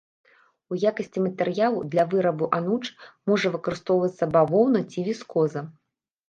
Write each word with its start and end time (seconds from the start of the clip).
У 0.75 0.77
якасці 0.91 1.19
матэрыялу 1.25 1.83
для 1.95 2.05
вырабу 2.13 2.47
анучы 2.61 2.91
можа 3.33 3.53
выкарыстоўвацца 3.57 4.29
бавоўна 4.37 4.79
ці 4.95 4.99
віскоза. 5.11 5.61